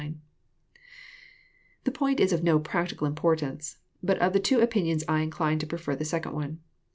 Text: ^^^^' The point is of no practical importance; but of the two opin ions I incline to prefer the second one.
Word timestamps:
^^^^' 0.01 0.15
The 1.83 1.91
point 1.91 2.19
is 2.19 2.33
of 2.33 2.43
no 2.43 2.57
practical 2.57 3.05
importance; 3.05 3.77
but 4.01 4.17
of 4.17 4.33
the 4.33 4.39
two 4.39 4.59
opin 4.59 4.87
ions 4.87 5.03
I 5.07 5.19
incline 5.21 5.59
to 5.59 5.67
prefer 5.67 5.95
the 5.95 6.05
second 6.05 6.31
one. 6.33 6.59